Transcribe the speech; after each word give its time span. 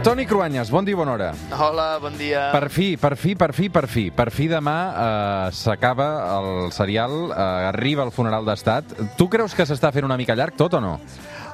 Toni 0.00 0.24
Cruanyes, 0.24 0.70
bon 0.72 0.86
dia 0.86 0.94
i 0.94 0.96
bona 0.96 1.12
hora. 1.12 1.26
Hola, 1.52 1.98
bon 2.00 2.14
dia. 2.16 2.46
Per 2.54 2.70
fi, 2.72 2.94
per 2.96 3.18
fi, 3.20 3.34
per 3.36 3.52
fi, 3.52 3.66
per 3.68 3.84
fi. 3.84 4.06
Per 4.08 4.30
fi 4.32 4.46
demà 4.48 4.76
eh, 4.88 5.50
s'acaba 5.52 6.06
el 6.38 6.72
serial, 6.72 7.28
eh, 7.28 7.66
arriba 7.68 8.06
el 8.06 8.12
funeral 8.16 8.48
d'estat. 8.48 8.94
Tu 9.18 9.26
creus 9.28 9.52
que 9.52 9.66
s'està 9.68 9.90
fent 9.92 10.08
una 10.08 10.16
mica 10.16 10.32
llarg 10.38 10.56
tot 10.56 10.78
o 10.78 10.80
no? 10.80 10.94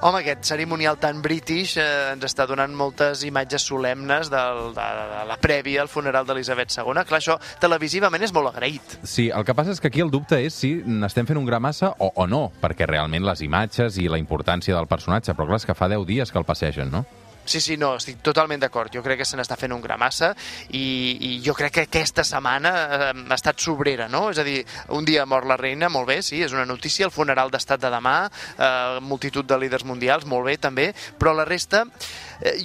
Home, 0.07 0.21
aquest 0.21 0.47
cerimonial 0.47 0.95
tan 1.03 1.19
british 1.25 1.75
eh, 1.83 1.89
ens 2.13 2.23
està 2.29 2.47
donant 2.47 2.71
moltes 2.71 3.27
imatges 3.27 3.67
solemnes 3.67 4.31
del, 4.31 4.63
de, 4.79 4.89
de 5.11 5.27
la 5.27 5.41
prèvia 5.43 5.83
al 5.83 5.91
funeral 5.91 6.31
d'Elisabet 6.31 6.71
II. 6.71 7.03
Clar, 7.03 7.19
això 7.19 7.41
televisivament 7.59 8.23
és 8.23 8.37
molt 8.37 8.55
agraït. 8.55 9.01
Sí, 9.03 9.27
el 9.27 9.43
que 9.43 9.59
passa 9.59 9.75
és 9.75 9.83
que 9.83 9.91
aquí 9.91 10.07
el 10.07 10.15
dubte 10.15 10.39
és 10.39 10.55
si 10.55 10.77
n'estem 10.87 11.27
fent 11.27 11.43
un 11.43 11.51
gra 11.51 11.59
massa 11.59 11.97
o, 11.99 12.13
o 12.15 12.31
no, 12.31 12.53
perquè 12.63 12.87
realment 12.87 13.27
les 13.27 13.43
imatges 13.43 13.99
i 13.99 14.07
la 14.07 14.23
importància 14.23 14.79
del 14.79 14.87
personatge, 14.87 15.35
però 15.35 15.51
clar, 15.51 15.65
és 15.65 15.67
que 15.67 15.75
fa 15.75 15.91
10 15.91 16.07
dies 16.07 16.31
que 16.31 16.39
el 16.39 16.47
passegen, 16.47 16.95
no? 16.95 17.09
Sí, 17.47 17.61
sí, 17.63 17.77
no, 17.79 17.95
estic 17.97 18.19
totalment 18.27 18.61
d'acord. 18.61 18.91
Jo 18.93 19.03
crec 19.05 19.21
que 19.23 19.29
se 19.29 19.39
n'està 19.39 19.57
fent 19.59 19.73
un 19.73 19.83
gra 19.85 19.97
massa 20.01 20.33
i, 20.75 20.83
i 20.83 21.31
jo 21.45 21.55
crec 21.55 21.77
que 21.77 21.85
aquesta 21.87 22.25
setmana 22.27 22.73
eh, 22.75 23.11
ha 23.15 23.39
estat 23.39 23.63
sobrera, 23.63 24.09
no? 24.11 24.27
És 24.33 24.41
a 24.43 24.45
dir, 24.47 24.59
un 24.97 25.07
dia 25.07 25.27
mor 25.31 25.47
la 25.47 25.59
reina, 25.61 25.89
molt 25.93 26.11
bé, 26.11 26.19
sí, 26.27 26.43
és 26.43 26.55
una 26.57 26.67
notícia, 26.67 27.07
el 27.07 27.15
funeral 27.15 27.53
d'estat 27.55 27.83
de 27.83 27.93
demà, 27.95 28.17
eh, 28.59 28.99
multitud 29.07 29.47
de 29.47 29.61
líders 29.63 29.87
mundials, 29.87 30.27
molt 30.27 30.51
bé 30.51 30.57
també, 30.59 30.91
però 31.21 31.37
la 31.37 31.47
resta, 31.47 31.85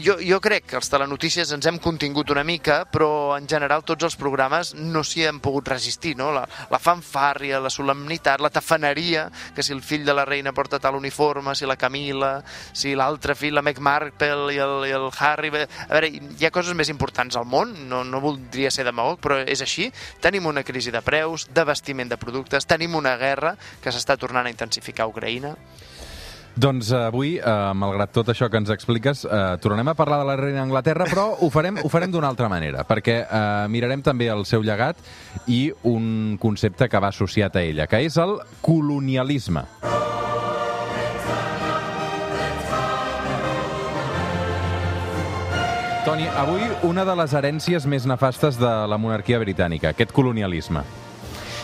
jo, 0.03 0.17
jo 0.19 0.39
crec 0.43 0.65
que 0.71 0.77
els 0.79 0.89
telenotícies 0.91 1.51
ens 1.55 1.67
hem 1.69 1.77
contingut 1.79 2.31
una 2.33 2.43
mica, 2.43 2.81
però 2.91 3.37
en 3.37 3.47
general 3.47 3.85
tots 3.87 4.03
els 4.07 4.17
programes 4.19 4.73
no 4.75 5.03
s'hi 5.07 5.25
han 5.29 5.39
pogut 5.43 5.71
resistir, 5.71 6.15
no? 6.19 6.31
La, 6.35 6.43
la 6.71 6.79
fanfàrria, 6.81 7.61
la 7.63 7.71
solemnitat, 7.71 8.41
la 8.43 8.51
tafaneria, 8.51 9.29
que 9.55 9.63
si 9.63 9.73
el 9.75 9.83
fill 9.85 10.05
de 10.05 10.15
la 10.15 10.25
reina 10.27 10.53
porta 10.53 10.79
tal 10.79 10.97
uniforme, 10.99 11.55
si 11.55 11.69
la 11.69 11.77
Camila, 11.79 12.33
si 12.73 12.95
l'altre 12.95 13.35
fill, 13.35 13.55
la 13.55 13.65
Meg 13.65 13.79
Markle 13.79 14.51
i 14.55 14.59
el 14.61 14.89
i 14.89 14.95
el 14.95 15.09
Harry... 15.19 15.51
A 15.51 15.93
veure, 15.93 16.11
hi 16.11 16.47
ha 16.47 16.53
coses 16.53 16.75
més 16.77 16.91
importants 16.91 17.37
al 17.39 17.47
món, 17.47 17.73
no, 17.89 18.03
no 18.07 18.21
voldria 18.23 18.71
ser 18.71 18.85
demagog, 18.87 19.19
però 19.23 19.39
és 19.45 19.63
així. 19.63 19.89
Tenim 20.23 20.47
una 20.49 20.65
crisi 20.67 20.91
de 20.91 21.03
preus, 21.05 21.47
d'abastiment 21.53 22.11
de 22.11 22.19
productes, 22.19 22.67
tenim 22.67 22.95
una 22.99 23.15
guerra 23.19 23.55
que 23.81 23.93
s'està 23.93 24.17
tornant 24.19 24.47
a 24.47 24.53
intensificar 24.53 25.07
a 25.07 25.11
Ucraïna. 25.11 25.55
Doncs 26.55 26.91
eh, 26.91 26.97
avui, 27.07 27.35
eh, 27.39 27.71
malgrat 27.75 28.11
tot 28.11 28.31
això 28.33 28.49
que 28.51 28.59
ens 28.59 28.71
expliques, 28.73 29.23
eh, 29.23 29.41
tornarem 29.63 29.87
a 29.87 29.95
parlar 29.95 30.19
de 30.19 30.27
la 30.27 30.35
reina 30.35 30.59
d'Anglaterra, 30.59 31.07
però 31.07 31.29
ho 31.39 31.49
farem, 31.49 31.79
ho 31.79 31.89
farem 31.89 32.11
d'una 32.11 32.27
altra 32.27 32.49
manera, 32.51 32.83
perquè 32.87 33.21
eh, 33.23 33.67
mirarem 33.71 34.03
també 34.03 34.27
el 34.33 34.43
seu 34.45 34.63
llegat 34.65 34.99
i 35.47 35.71
un 35.87 36.37
concepte 36.41 36.89
que 36.91 36.99
va 36.99 37.13
associat 37.15 37.55
a 37.55 37.63
ella, 37.63 37.87
que 37.87 38.03
és 38.03 38.17
el 38.19 38.39
colonialisme. 38.61 39.63
Toni, 46.01 46.25
avui 46.35 46.65
una 46.83 47.05
de 47.05 47.13
les 47.15 47.33
herències 47.37 47.85
més 47.85 48.07
nefastes 48.09 48.57
de 48.59 48.71
la 48.89 48.97
monarquia 48.97 49.37
britànica, 49.39 49.93
aquest 49.93 50.11
colonialisme. 50.11 50.81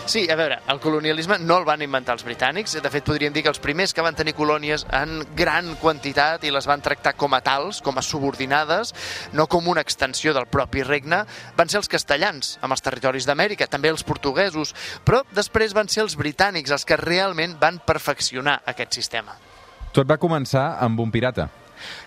Sí, 0.08 0.22
a 0.32 0.36
veure, 0.40 0.56
el 0.72 0.78
colonialisme 0.80 1.36
no 1.42 1.58
el 1.60 1.66
van 1.68 1.82
inventar 1.84 2.14
els 2.16 2.22
britànics. 2.24 2.78
De 2.80 2.88
fet, 2.88 3.04
podríem 3.04 3.34
dir 3.34 3.42
que 3.44 3.50
els 3.52 3.60
primers 3.60 3.92
que 3.92 4.00
van 4.00 4.16
tenir 4.16 4.32
colònies 4.32 4.86
en 4.96 5.18
gran 5.36 5.74
quantitat 5.82 6.46
i 6.48 6.52
les 6.54 6.64
van 6.64 6.80
tractar 6.80 7.12
com 7.20 7.36
a 7.36 7.42
tals, 7.44 7.82
com 7.84 8.00
a 8.00 8.04
subordinades, 8.06 8.94
no 9.36 9.44
com 9.52 9.68
una 9.68 9.84
extensió 9.84 10.32
del 10.32 10.48
propi 10.48 10.80
regne, 10.80 11.20
van 11.60 11.68
ser 11.68 11.82
els 11.82 11.92
castellans, 11.92 12.54
amb 12.64 12.72
els 12.72 12.86
territoris 12.88 13.28
d'Amèrica, 13.28 13.68
també 13.68 13.92
els 13.92 14.06
portuguesos, 14.08 14.72
però 15.04 15.20
després 15.36 15.76
van 15.76 15.92
ser 15.92 16.06
els 16.06 16.16
britànics 16.16 16.72
els 16.72 16.88
que 16.88 16.96
realment 16.96 17.58
van 17.60 17.76
perfeccionar 17.84 18.62
aquest 18.64 18.96
sistema. 18.96 19.36
Tot 19.92 20.08
va 20.08 20.16
començar 20.16 20.78
amb 20.80 21.04
un 21.04 21.12
pirata. 21.12 21.50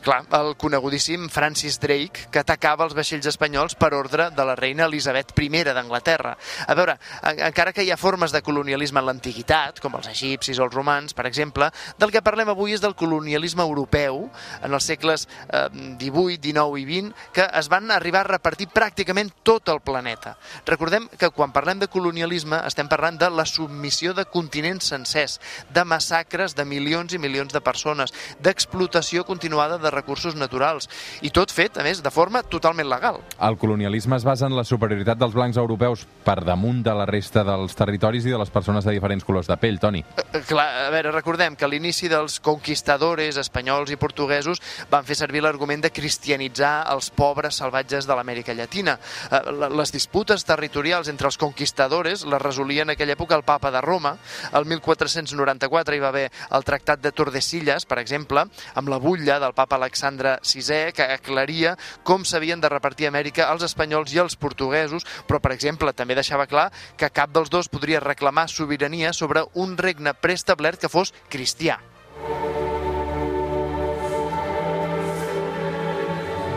Clar, 0.02 0.24
el 0.38 0.56
conegudíssim 0.58 1.30
Francis 1.30 1.80
Drake, 1.80 2.28
que 2.32 2.42
atacava 2.42 2.86
els 2.88 2.96
vaixells 2.98 3.30
espanyols 3.30 3.76
per 3.80 3.94
ordre 3.94 4.30
de 4.36 4.46
la 4.48 4.56
reina 4.56 4.88
Elisabet 4.90 5.34
I 5.38 5.50
d'Anglaterra. 5.64 6.36
A 6.68 6.76
veure, 6.76 6.98
encara 7.24 7.74
que 7.74 7.84
hi 7.84 7.92
ha 7.92 7.98
formes 7.98 8.32
de 8.32 8.42
colonialisme 8.42 9.00
en 9.00 9.06
l'antiguitat, 9.06 9.80
com 9.80 9.96
els 9.96 10.08
egipcis 10.08 10.60
o 10.60 10.66
els 10.66 10.74
romans, 10.74 11.14
per 11.14 11.28
exemple, 11.28 11.70
del 12.00 12.12
que 12.12 12.22
parlem 12.22 12.50
avui 12.50 12.74
és 12.74 12.82
del 12.82 12.96
colonialisme 12.96 13.62
europeu, 13.62 14.30
en 14.62 14.74
els 14.74 14.88
segles 14.88 15.28
eh, 15.50 15.68
18, 16.00 16.42
19 16.42 16.82
i 16.82 16.86
20, 16.86 17.14
que 17.36 17.48
es 17.62 17.70
van 17.70 17.92
arribar 17.92 18.26
a 18.26 18.32
repartir 18.32 18.70
pràcticament 18.74 19.32
tot 19.44 19.70
el 19.70 19.82
planeta. 19.86 20.36
Recordem 20.66 21.08
que 21.18 21.30
quan 21.30 21.54
parlem 21.54 21.82
de 21.82 21.90
colonialisme 21.92 22.62
estem 22.66 22.90
parlant 22.90 23.20
de 23.22 23.30
la 23.30 23.46
submissió 23.46 24.16
de 24.18 24.26
continents 24.26 24.90
sencers, 24.92 25.40
de 25.70 25.86
massacres 25.86 26.56
de 26.56 26.66
milions 26.66 27.14
i 27.14 27.22
milions 27.22 27.54
de 27.54 27.62
persones, 27.62 28.14
d'explotació 28.42 29.26
continuada 29.28 29.61
continuada 29.62 29.78
de 29.78 29.92
recursos 29.92 30.36
naturals. 30.36 30.90
I 31.22 31.30
tot 31.30 31.52
fet, 31.54 31.78
a 31.78 31.84
més, 31.84 32.02
de 32.02 32.12
forma 32.12 32.42
totalment 32.44 32.90
legal. 32.90 33.20
El 33.42 33.58
colonialisme 33.62 34.18
es 34.18 34.26
basa 34.26 34.48
en 34.48 34.56
la 34.56 34.64
superioritat 34.66 35.20
dels 35.20 35.34
blancs 35.36 35.58
europeus 35.58 36.06
per 36.26 36.42
damunt 36.46 36.82
de 36.84 36.94
la 36.96 37.06
resta 37.06 37.44
dels 37.46 37.76
territoris 37.78 38.26
i 38.26 38.34
de 38.34 38.40
les 38.42 38.50
persones 38.50 38.86
de 38.86 38.94
diferents 38.96 39.26
colors 39.26 39.48
de 39.48 39.58
pell, 39.62 39.80
Toni. 39.80 40.02
Eh, 40.02 40.42
clar, 40.48 40.88
a 40.88 40.90
veure, 40.94 41.12
recordem 41.14 41.56
que 41.56 41.66
a 41.66 41.70
l'inici 41.70 42.10
dels 42.10 42.40
conquistadores 42.42 43.38
espanyols 43.38 43.92
i 43.92 44.00
portuguesos 44.02 44.62
van 44.90 45.06
fer 45.06 45.18
servir 45.20 45.44
l'argument 45.44 45.84
de 45.84 45.92
cristianitzar 45.94 46.88
els 46.92 47.12
pobres 47.12 47.62
salvatges 47.62 48.08
de 48.08 48.18
l'Amèrica 48.18 48.56
Llatina. 48.58 48.98
Eh, 49.30 49.42
les 49.70 49.94
disputes 49.94 50.46
territorials 50.46 51.12
entre 51.12 51.30
els 51.30 51.38
conquistadores 51.38 52.26
les 52.26 52.42
resolien 52.42 52.90
en 52.90 52.96
aquella 52.96 53.14
època 53.14 53.38
el 53.38 53.46
papa 53.46 53.72
de 53.72 53.82
Roma. 53.82 54.16
El 54.54 54.66
1494 54.66 55.96
hi 55.96 56.02
va 56.02 56.10
haver 56.10 56.28
el 56.50 56.66
Tractat 56.66 57.02
de 57.02 57.12
Tordesillas, 57.12 57.86
per 57.86 58.00
exemple, 58.02 58.48
amb 58.76 58.90
la 58.90 58.98
butlla 58.98 59.38
del 59.40 59.51
papa 59.54 59.78
Alexandre 59.80 60.38
VI 60.44 60.92
que 60.96 61.08
aclaria 61.18 61.76
com 62.08 62.26
s'havien 62.26 62.62
de 62.62 62.72
repartir 62.72 63.10
Amèrica 63.10 63.50
els 63.52 63.66
espanyols 63.68 64.14
i 64.16 64.22
els 64.24 64.38
portuguesos, 64.40 65.06
però, 65.28 65.42
per 65.44 65.54
exemple, 65.56 65.94
també 65.94 66.16
deixava 66.16 66.48
clar 66.48 66.70
que 66.98 67.12
cap 67.12 67.34
dels 67.34 67.50
dos 67.50 67.70
podria 67.72 68.04
reclamar 68.04 68.48
sobirania 68.50 69.14
sobre 69.14 69.46
un 69.54 69.78
regne 69.78 70.14
preestablert 70.14 70.82
que 70.82 70.92
fos 70.92 71.14
cristià. 71.30 71.80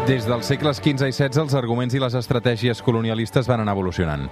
Des 0.05 0.27
dels 0.29 0.45
segles 0.45 0.83
XV 0.85 1.07
i 1.09 1.15
XVI, 1.17 1.41
els 1.41 1.55
arguments 1.57 1.95
i 1.97 2.01
les 2.03 2.13
estratègies 2.19 2.83
colonialistes 2.85 3.47
van 3.49 3.63
anar 3.63 3.73
evolucionant. 3.73 4.27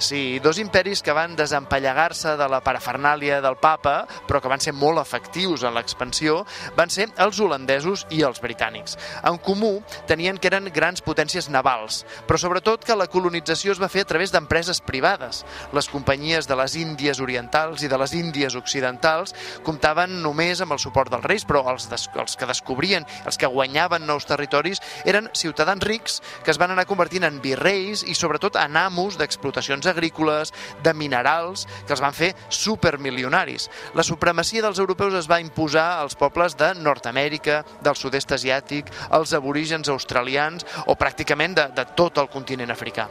Sí, 0.00 0.38
dos 0.40 0.56
imperis 0.56 1.02
que 1.04 1.12
van 1.12 1.34
desempallegar-se 1.36 2.32
de 2.40 2.46
la 2.48 2.62
parafernàlia 2.64 3.42
del 3.44 3.58
papa, 3.60 4.06
però 4.24 4.40
que 4.40 4.48
van 4.48 4.64
ser 4.64 4.72
molt 4.72 5.02
efectius 5.02 5.66
en 5.68 5.76
l'expansió, 5.76 6.38
van 6.78 6.88
ser 6.88 7.10
els 7.20 7.40
holandesos 7.44 8.06
i 8.08 8.22
els 8.24 8.40
britànics. 8.40 8.96
En 9.20 9.36
comú 9.36 9.82
tenien 10.08 10.38
que 10.40 10.48
eren 10.48 10.70
grans 10.72 11.04
potències 11.04 11.50
navals, 11.52 12.06
però 12.24 12.40
sobretot 12.40 12.88
que 12.88 12.96
la 12.96 13.10
colonització 13.12 13.76
es 13.76 13.82
va 13.84 13.92
fer 13.92 14.06
a 14.06 14.08
través 14.08 14.32
d'empreses 14.32 14.80
privades. 14.80 15.42
Les 15.76 15.92
companyies 15.92 16.48
de 16.48 16.56
les 16.56 16.78
Índies 16.80 17.20
Orientals 17.20 17.84
i 17.84 17.92
de 17.92 18.00
les 18.00 18.16
Índies 18.16 18.56
Occidentals 18.56 19.36
comptaven 19.60 20.22
només 20.24 20.64
amb 20.64 20.72
el 20.72 20.80
suport 20.80 21.12
dels 21.12 21.28
reis, 21.28 21.44
però 21.44 21.66
els, 21.68 21.92
els 21.92 22.40
que 22.40 22.48
descobrien, 22.48 23.04
els 23.28 23.36
que 23.36 23.52
guanyaven 23.52 24.08
nous 24.08 24.24
territoris, 24.24 24.80
eren 25.04 25.17
eren 25.18 25.30
ciutadans 25.34 25.82
rics 25.84 26.20
que 26.44 26.52
es 26.52 26.58
van 26.60 26.72
anar 26.72 26.86
convertint 26.86 27.26
en 27.26 27.40
virreis 27.42 28.04
i 28.06 28.14
sobretot 28.14 28.56
en 28.60 28.76
amos 28.78 29.18
d'explotacions 29.18 29.86
agrícoles, 29.90 30.52
de 30.82 30.94
minerals, 30.94 31.66
que 31.86 31.94
els 31.96 32.02
van 32.04 32.14
fer 32.14 32.34
supermilionaris. 32.48 33.68
La 33.94 34.06
supremacia 34.06 34.62
dels 34.62 34.78
europeus 34.78 35.18
es 35.18 35.30
va 35.30 35.40
imposar 35.42 35.98
als 35.98 36.16
pobles 36.18 36.56
de 36.58 36.72
Nord-Amèrica, 36.78 37.64
del 37.82 37.98
sud-est 37.98 38.32
asiàtic, 38.38 38.92
als 39.10 39.34
aborígens 39.34 39.90
australians 39.90 40.66
o 40.86 40.96
pràcticament 40.98 41.58
de, 41.58 41.68
de 41.74 41.86
tot 41.98 42.22
el 42.22 42.30
continent 42.30 42.70
africà. 42.70 43.08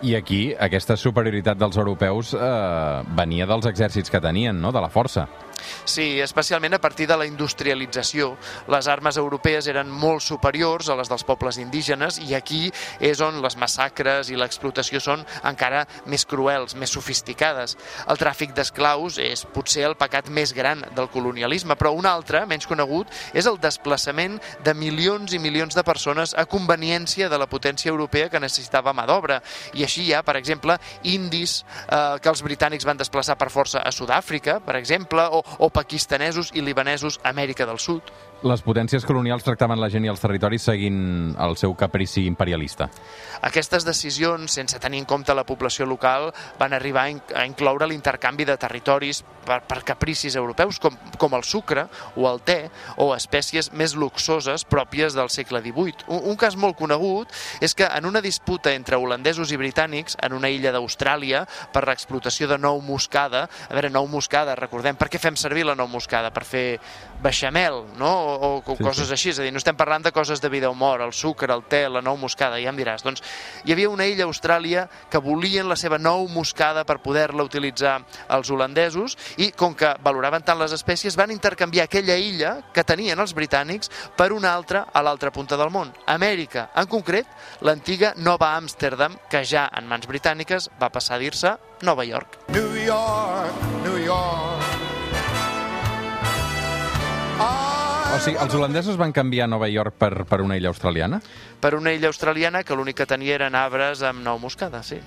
I 0.00 0.14
aquí 0.16 0.54
aquesta 0.56 0.96
superioritat 0.96 1.58
dels 1.60 1.76
europeus 1.76 2.32
eh, 2.32 3.02
venia 3.18 3.44
dels 3.46 3.68
exèrcits 3.68 4.08
que 4.08 4.20
tenien, 4.24 4.56
no? 4.56 4.72
de 4.72 4.80
la 4.80 4.88
força. 4.88 5.26
Sí, 5.84 6.20
especialment 6.20 6.74
a 6.74 6.80
partir 6.80 7.06
de 7.08 7.16
la 7.16 7.26
industrialització. 7.26 8.34
Les 8.70 8.88
armes 8.88 9.16
europees 9.20 9.68
eren 9.70 9.90
molt 9.90 10.22
superiors 10.24 10.88
a 10.88 10.96
les 10.98 11.10
dels 11.10 11.24
pobles 11.26 11.58
indígenes 11.60 12.20
i 12.22 12.34
aquí 12.34 12.68
és 13.00 13.20
on 13.24 13.40
les 13.42 13.56
massacres 13.60 14.30
i 14.30 14.38
l'explotació 14.38 15.00
són 15.02 15.24
encara 15.46 15.86
més 16.10 16.26
cruels, 16.28 16.76
més 16.76 16.92
sofisticades. 16.94 17.76
El 18.08 18.20
tràfic 18.20 18.54
d'esclaus 18.56 19.18
és 19.22 19.44
potser 19.54 19.86
el 19.88 19.96
pecat 20.00 20.30
més 20.30 20.54
gran 20.56 20.84
del 20.96 21.10
colonialisme, 21.12 21.76
però 21.76 21.92
un 21.96 22.06
altre, 22.06 22.44
menys 22.46 22.68
conegut, 22.70 23.10
és 23.34 23.46
el 23.46 23.58
desplaçament 23.62 24.38
de 24.64 24.74
milions 24.74 25.34
i 25.34 25.40
milions 25.42 25.76
de 25.76 25.84
persones 25.86 26.34
a 26.36 26.46
conveniència 26.50 27.28
de 27.28 27.38
la 27.38 27.48
potència 27.50 27.90
europea 27.90 28.30
que 28.30 28.42
necessitava 28.42 28.94
mà 28.96 29.06
d'obra. 29.08 29.40
I 29.74 29.84
així 29.86 30.06
hi 30.06 30.14
ha, 30.14 30.22
per 30.26 30.36
exemple, 30.40 30.76
indis 31.02 31.60
eh, 31.86 32.18
que 32.22 32.30
els 32.32 32.42
britànics 32.46 32.86
van 32.88 33.00
desplaçar 33.00 33.36
per 33.40 33.50
força 33.52 33.82
a 33.84 33.92
Sud-àfrica, 33.94 34.58
per 34.64 34.76
exemple, 34.78 35.26
o, 35.30 35.42
o 35.60 35.68
pakistanesos 35.70 36.50
i 36.56 36.64
libanesos 36.64 37.20
a 37.22 37.30
Amèrica 37.30 37.68
del 37.68 37.78
Sud. 37.78 38.02
Les 38.40 38.62
potències 38.64 39.04
colonials 39.04 39.44
tractaven 39.44 39.76
la 39.76 39.90
gent 39.92 40.06
i 40.06 40.08
els 40.08 40.22
territoris 40.22 40.64
seguint 40.64 41.34
el 41.36 41.58
seu 41.60 41.74
caprici 41.76 42.24
imperialista. 42.24 42.88
Aquestes 43.44 43.84
decisions, 43.84 44.54
sense 44.56 44.80
tenir 44.80 45.02
en 45.02 45.08
compte 45.08 45.34
la 45.36 45.44
població 45.44 45.84
local, 45.84 46.30
van 46.58 46.72
arribar 46.72 47.04
a 47.36 47.44
incloure 47.44 47.88
l'intercanvi 47.90 48.46
de 48.48 48.56
territoris 48.56 49.20
per, 49.44 49.60
per 49.68 49.82
capricis 49.84 50.36
europeus, 50.40 50.78
com, 50.80 50.96
com 51.20 51.36
el 51.36 51.44
sucre 51.44 51.84
o 52.16 52.24
el 52.30 52.40
te, 52.40 52.70
o 52.96 53.10
espècies 53.12 53.68
més 53.76 53.92
luxoses 53.92 54.64
pròpies 54.64 55.16
del 55.16 55.28
segle 55.28 55.60
XVIII. 55.60 56.08
Un, 56.08 56.24
un 56.32 56.40
cas 56.40 56.56
molt 56.56 56.78
conegut 56.80 57.28
és 57.60 57.76
que 57.76 57.88
en 57.92 58.08
una 58.08 58.24
disputa 58.24 58.72
entre 58.72 58.96
holandesos 58.96 59.52
i 59.52 59.60
britànics 59.60 60.16
en 60.24 60.36
una 60.36 60.48
illa 60.48 60.72
d'Austràlia 60.72 61.44
per 61.74 61.84
l'explotació 61.88 62.48
de 62.48 62.56
nou 62.56 62.80
moscada, 62.80 63.44
a 63.68 63.76
veure, 63.76 63.92
nou 63.92 64.08
moscada, 64.08 64.56
recordem, 64.56 64.96
per 64.96 65.10
què 65.12 65.20
fem 65.20 65.36
servir 65.36 65.49
la 65.66 65.74
nou 65.74 65.88
moscada? 65.90 66.30
Per 66.30 66.44
fer 66.46 66.64
beixamel, 67.20 67.84
no? 67.98 68.10
O, 68.10 68.50
o 68.64 68.76
sí, 68.76 68.82
coses 68.82 69.08
sí. 69.08 69.12
així, 69.12 69.30
és 69.34 69.40
a 69.40 69.44
dir, 69.44 69.52
no 69.52 69.60
estem 69.60 69.76
parlant 69.76 70.04
de 70.06 70.12
coses 70.12 70.40
de 70.40 70.48
vida 70.48 70.70
o 70.70 70.74
mort, 70.74 71.04
el 71.04 71.12
sucre, 71.12 71.52
el 71.52 71.64
te, 71.68 71.82
la 71.88 72.02
nou 72.04 72.16
moscada, 72.20 72.58
ja 72.62 72.72
em 72.72 72.78
diràs. 72.78 73.04
Doncs 73.04 73.22
hi 73.64 73.74
havia 73.74 73.90
una 73.92 74.06
illa 74.08 74.24
a 74.24 74.30
Austràlia 74.30 74.86
que 75.10 75.20
volien 75.22 75.68
la 75.68 75.76
seva 75.76 75.98
nou 75.98 76.26
moscada 76.32 76.84
per 76.88 77.00
poder-la 77.04 77.44
utilitzar 77.46 77.98
els 78.32 78.50
holandesos 78.50 79.16
i 79.38 79.50
com 79.52 79.74
que 79.76 79.92
valoraven 80.04 80.44
tant 80.46 80.60
les 80.60 80.74
espècies 80.76 81.18
van 81.18 81.34
intercanviar 81.34 81.86
aquella 81.88 82.16
illa 82.16 82.56
que 82.72 82.86
tenien 82.86 83.20
els 83.20 83.34
britànics 83.36 83.92
per 84.16 84.30
una 84.32 84.54
altra 84.54 84.86
a 84.92 85.04
l'altra 85.04 85.32
punta 85.34 85.58
del 85.60 85.72
món, 85.74 85.92
Amèrica, 86.06 86.70
en 86.74 86.88
concret 86.90 87.28
l'antiga 87.60 88.14
Nova 88.16 88.54
Amsterdam, 88.56 89.18
que 89.30 89.44
ja 89.44 89.68
en 89.76 89.88
mans 89.90 90.08
britàniques 90.08 90.70
va 90.80 90.92
passar 90.92 91.18
a 91.18 91.22
dir-se 91.22 91.56
Nova 91.82 92.04
York, 92.04 92.40
New 92.48 92.74
York. 92.84 93.79
Sigui, 98.20 98.36
els 98.36 98.54
holandesos 98.54 98.98
van 99.00 99.14
canviar 99.16 99.48
Nova 99.48 99.68
York 99.70 99.96
per, 99.96 100.24
per 100.28 100.40
una 100.44 100.58
illa 100.60 100.68
australiana? 100.68 101.20
Per 101.60 101.74
una 101.78 101.94
illa 101.96 102.10
australiana 102.12 102.62
que 102.64 102.76
l'únic 102.76 103.00
que 103.00 103.08
tenia 103.08 103.38
eren 103.38 103.56
arbres 103.56 104.04
amb 104.04 104.20
nou 104.24 104.40
moscada, 104.42 104.82
sí. 104.84 105.00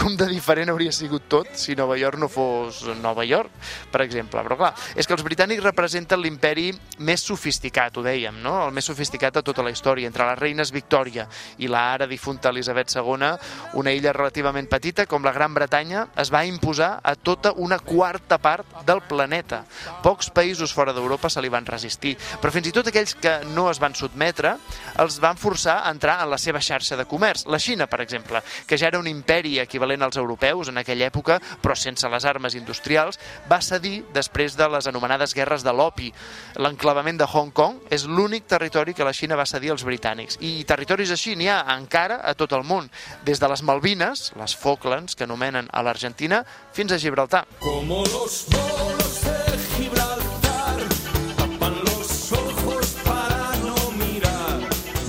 Com 0.00 0.16
de 0.18 0.28
diferent 0.30 0.70
hauria 0.72 0.92
sigut 0.94 1.26
tot 1.30 1.52
si 1.58 1.76
Nova 1.78 1.96
York 1.98 2.20
no 2.20 2.28
fos 2.32 2.82
Nova 3.02 3.24
York, 3.26 3.52
per 3.92 4.02
exemple. 4.04 4.42
Però 4.46 4.58
clar, 4.58 4.72
és 4.94 5.06
que 5.06 5.14
els 5.16 5.24
britànics 5.26 5.64
representen 5.64 6.20
l'imperi 6.22 6.70
més 7.06 7.24
sofisticat, 7.26 7.96
ho 7.96 8.04
dèiem, 8.04 8.40
no? 8.42 8.56
el 8.66 8.74
més 8.76 8.88
sofisticat 8.88 9.38
de 9.38 9.44
tota 9.46 9.64
la 9.66 9.72
història. 9.74 10.08
Entre 10.10 10.26
les 10.28 10.38
reines 10.38 10.72
Victòria 10.74 11.26
i 11.58 11.70
la 11.70 11.82
ara 11.94 12.08
difunta 12.10 12.52
Elisabet 12.54 12.92
II, 12.94 13.32
una 13.80 13.94
illa 13.94 14.14
relativament 14.14 14.68
petita 14.70 15.06
com 15.06 15.24
la 15.24 15.34
Gran 15.34 15.54
Bretanya 15.54 16.06
es 16.16 16.30
va 16.32 16.44
imposar 16.46 17.00
a 17.02 17.14
tota 17.16 17.52
una 17.56 17.78
quarta 17.78 18.38
part 18.38 18.82
del 18.86 19.02
planeta. 19.08 19.64
Pocs 20.04 20.30
països 20.34 20.74
fora 20.74 20.94
d'Europa 20.96 21.30
se 21.32 21.42
li 21.42 21.52
van 21.52 21.66
resistir, 21.66 22.16
però 22.40 22.52
fins 22.54 22.70
i 22.70 22.74
tot 22.74 22.90
aquells 22.90 23.16
que 23.20 23.38
no 23.54 23.68
es 23.70 23.80
van 23.82 23.94
sotmetre 23.98 24.56
els 25.02 25.18
van 25.22 25.38
forçar 25.40 25.80
a 25.82 25.92
entrar 25.92 26.18
en 26.22 26.30
la 26.32 26.38
seva 26.40 26.62
xarxa 26.62 26.96
de 26.96 27.06
comerç. 27.08 27.46
La 27.50 27.60
Xina, 27.62 27.88
per 27.90 28.00
exemple, 28.04 28.42
que 28.66 28.78
ja 28.78 28.90
era 28.90 29.00
un 29.00 29.08
imperi 29.10 29.55
equivalent 29.62 30.02
als 30.02 30.16
europeus 30.16 30.68
en 30.68 30.78
aquella 30.78 31.08
època, 31.08 31.38
però 31.62 31.76
sense 31.76 32.08
les 32.08 32.24
armes 32.24 32.54
industrials, 32.58 33.18
va 33.50 33.60
cedir 33.62 34.04
després 34.14 34.56
de 34.56 34.68
les 34.68 34.86
anomenades 34.86 35.34
guerres 35.34 35.64
de 35.64 35.72
l'opi. 35.72 36.12
L'enclavament 36.56 37.18
de 37.20 37.28
Hong 37.32 37.52
Kong 37.52 37.80
és 37.90 38.06
l'únic 38.06 38.46
territori 38.46 38.94
que 38.94 39.04
la 39.04 39.14
Xina 39.16 39.36
va 39.36 39.46
cedir 39.46 39.72
als 39.72 39.84
britànics. 39.86 40.40
I 40.40 40.64
territoris 40.68 41.12
així 41.14 41.36
n'hi 41.36 41.48
ha 41.52 41.62
encara 41.76 42.20
a 42.22 42.34
tot 42.34 42.52
el 42.56 42.64
món, 42.64 42.90
des 43.24 43.40
de 43.40 43.48
les 43.48 43.62
Malvines, 43.62 44.32
les 44.36 44.56
Falklands, 44.56 45.16
que 45.16 45.24
anomenen 45.24 45.70
a 45.72 45.82
l'Argentina, 45.82 46.44
fins 46.72 46.92
a 46.92 46.98
Gibraltar. 46.98 47.46
Como 47.60 48.02
los 48.04 48.46
bolos 48.50 49.20
de 49.24 50.15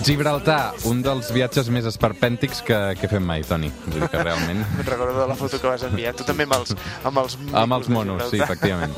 Gibraltar, 0.08 0.72
un 0.88 1.02
dels 1.04 1.34
viatges 1.36 1.68
més 1.74 1.88
esperpèntics 1.90 2.62
que, 2.64 2.78
que 2.96 3.10
fem 3.12 3.26
mai, 3.28 3.42
Toni. 3.44 3.68
Vull 3.90 4.06
dir 4.06 4.08
que 4.14 4.22
realment... 4.22 4.62
Me'n 4.78 4.88
recordo 4.88 5.18
de 5.20 5.26
la 5.28 5.36
foto 5.36 5.60
que 5.60 5.68
vas 5.68 5.84
enviar. 5.84 6.14
Tu 6.16 6.24
també 6.28 6.46
amb 6.48 6.56
els, 6.62 6.72
amb 7.04 7.20
els, 7.26 7.36
amb 7.52 7.76
els 7.76 7.90
monos, 7.92 8.30
sí, 8.32 8.40
efectivament. 8.40 8.96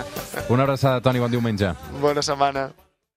Una 0.53 0.67
abraçada, 0.67 1.01
Toni, 1.01 1.23
bon 1.23 1.33
diumenge. 1.33 1.73
Bona 1.97 2.21
setmana. 2.25 2.69